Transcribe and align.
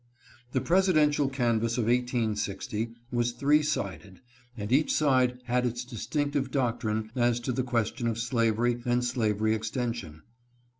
The 0.53 0.61
presidential 0.61 1.29
canvass 1.29 1.77
of 1.77 1.83
1860 1.83 2.89
was 3.11 3.33
three 3.33 3.61
sided, 3.61 4.19
and 4.57 4.71
each 4.71 4.91
side 4.91 5.39
had 5.43 5.63
its 5.63 5.85
distinctive 5.85 6.49
doctrine 6.49 7.11
as 7.15 7.39
to 7.41 7.51
the 7.51 7.61
question 7.61 8.07
of 8.07 8.17
slavery 8.17 8.81
and 8.83 9.05
slavery 9.05 9.53
extension. 9.53 10.23